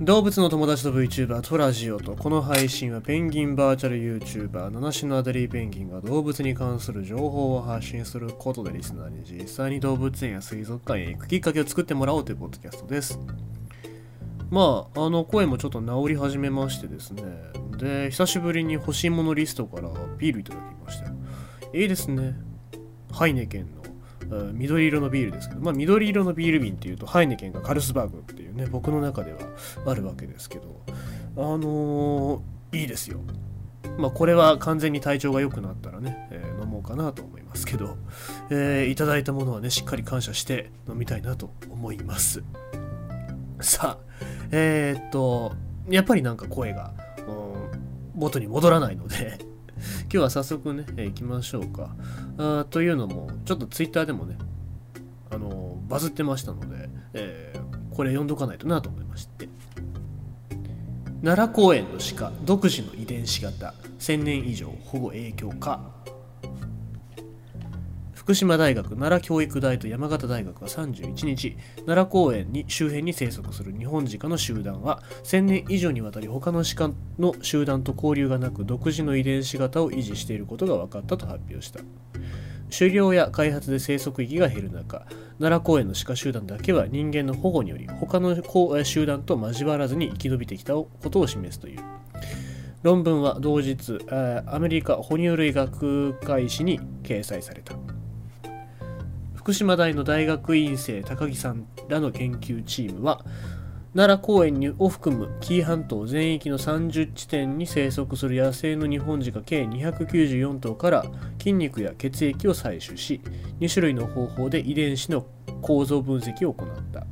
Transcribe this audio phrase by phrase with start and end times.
[0.00, 13.18] 動物の友達と VTuber トラジオとこの配信はペンギンバーチャル YouTuber 七種のアデリーペンギンが動物に関する情報を発信することでリスナーに実際に動物園や水族館へ行くきっかけを作ってもらおうというポッドキャストです。
[14.50, 17.24] まああの声もちょっと治り始めましてですね。
[17.76, 21.08] で久しぶりに欲しいものリストからビールいただきました
[21.76, 22.36] いいですね。
[23.10, 23.77] ハイネケン
[24.52, 29.38] 緑色のビールですけど、まあ、緑色のビール瓶っていうとハイネケンがカルスバーグっていうね僕の中では
[29.86, 30.82] あるわけですけど
[31.36, 33.20] あのー、いいですよ。
[33.96, 37.96] まあこれは完全に体調が良くなったらね、えー、飲もうかなと思いますけど、
[38.50, 42.42] えー、いただいたものはねしっかり感謝して飲みたいなと思います。
[43.60, 44.04] さあ
[44.50, 45.54] えー、っと
[45.88, 46.92] やっぱりなんか声が、
[48.14, 49.38] 元に戻らないので
[50.10, 51.94] 今日は早速ね、えー、行きましょうか。
[52.38, 54.38] あというのも、ちょっとツイッターでもね、
[55.30, 59.50] あのー、バズってましたので、えー、これ読んどかないとなと思いまして。
[61.22, 65.92] 奈良公園の鹿、独自の遺伝子型、1000年以上保護影響か。
[68.28, 81.80] 福島大学奈良教育大と山形大学は31日奈良公園に周辺に生息する日本鹿の集団は1000年以上にわたり他の鹿の集団と交流がなく独自の遺伝子型を維持していることが分かったと発表した。
[82.70, 85.06] 狩猟や開発で生息域が減る中
[85.38, 88.36] 奈良公園の鹿集団だけは人間の保護により他の
[88.84, 91.80] 集団と交わらずに生き延びてきたことを示すという。
[92.82, 93.98] 論文は同日
[94.44, 97.74] アメリカ哺乳類学会誌に掲載された。
[99.48, 103.24] 福島大の大学院生高木さんらの研究チームは
[103.96, 111.06] 奈良公園を含む紀伊半島全域の30地点に生息する野生の日本鹿計294頭から
[111.38, 113.22] 筋肉や血液を採取し
[113.60, 115.24] 2種類の方法で遺伝子の
[115.62, 117.06] 構造分析を行った。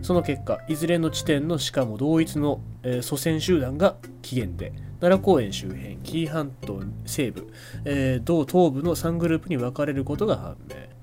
[0.00, 7.52] その結果いずれの地点のしかも同一の、えー、祖先集団が起源で奈良公園周辺紀伊半島西部、
[7.84, 10.93] えー、同東部の3グループに分かれることが判明。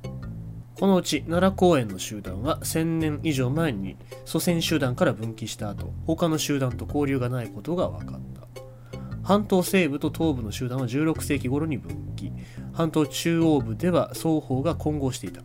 [0.81, 8.97] このうち奈良公園の集団は1000年以上前に祖先集団から分岐した後他の集団と交流がないことが分かった。
[9.21, 12.33] 半島西部と東部の集団は16世紀頃に分岐。
[12.73, 15.43] 半島中央部では双方が混合していた。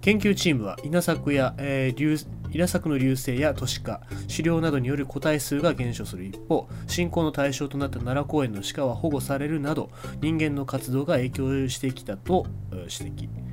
[0.00, 6.24] 研究チームは稲作や、えー、稲作の流星や都市化狩猟などによる個体数が減少する。
[6.24, 9.88] 一方信仰の対象となった奈良公園の鹿は保護されるなど
[10.20, 13.49] 人間の活動が影響してきたと指摘。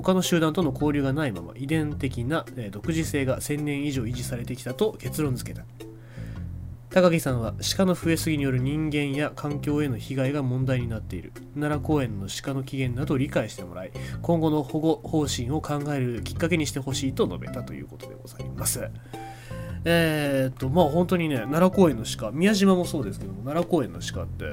[0.00, 5.66] 他の集団との交流がないまま遺伝的な独自性が1000年以上維持されてきたと結論付けた。
[6.90, 11.32] 高木さんは鹿の増えすぎによる人間や環境への被害が問題になっている。
[11.54, 13.92] 奈良公園の鹿の起源などを理解してもらい
[14.22, 18.88] 今後の保護方針を考えるきっかけにしてほしいと述べたということでございます。
[19.84, 24.44] えー、っとまあ本当にね奈良公園の鹿宮島もそうですけども奈良公園の鹿って、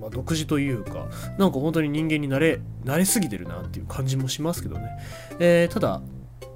[0.00, 1.06] まあ、独自というか
[1.38, 4.88] なんか本当に人間に慣れ慣れすぎてるなっていう感じもしますけどね、
[5.38, 6.02] えー、ただ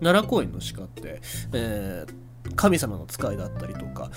[0.01, 1.21] 奈良公園の鹿って、
[1.53, 4.11] えー神様の使いだったりとか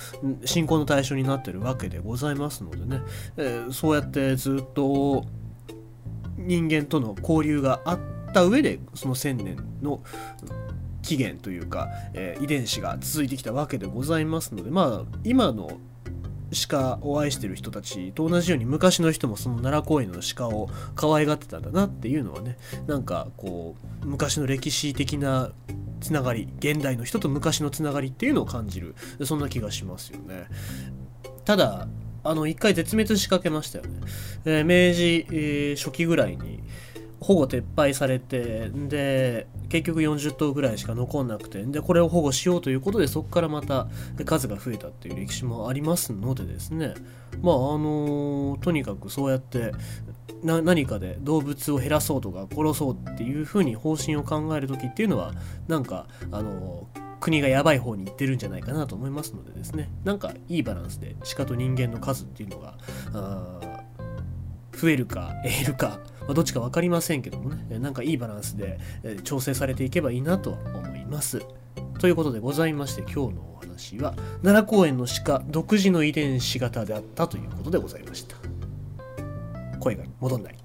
[0.46, 3.02] 信仰の対象になってるわけでございますのでね、
[3.38, 5.26] えー、そうやってずっと
[6.38, 8.00] 人間との交流があっ
[8.34, 10.02] た上でその1000年の
[11.02, 15.80] 起源というか、えー、遺伝子が続いてきたわけでございますのでまあ今の
[16.68, 22.58] 鹿を愛してる人たちと同じように昔の人もその奈良公園の鹿を可愛がってたんだなっていうのはね
[22.88, 25.52] なんかこう昔の歴史的な
[26.02, 30.48] つながり現代の人と昔のつながりっていうのを感じるそんな気がしますよね。
[31.46, 31.88] ただ
[32.24, 34.00] あの一回絶滅しかけましたよね、
[34.46, 36.62] えー、明治、えー、初期ぐらいに
[37.22, 43.88] 保護撤廃されてで結局40頭ぐらいしか残んなくてでこれを保護しようということでそこからまた
[44.26, 46.96] 数が増えたっていう歴史もありますのでですね。
[47.42, 49.72] まああのとにかくそうやって
[50.44, 55.34] 何かで動物を減らそうとか殺そうっていうふうに方針を考える時っていうのは
[55.68, 56.88] なんかあの
[57.20, 59.90] 国がやばい方に行ってるんじゃないかなと思いますのでですね。
[60.04, 62.74] なんかいいバランスで鹿と人間の数っていうのが
[64.74, 66.00] 増えるか減るか
[66.32, 68.80] まあ、どっちか分かりませんけどもね、なんかいいバランスで
[69.26, 71.42] 調整されていけばいいなと思います。
[72.00, 78.38] ということでございまして今日のお話は奈良公園の鹿独自の遺伝子型であったということでございました。
[79.82, 80.56] 声が戻んない。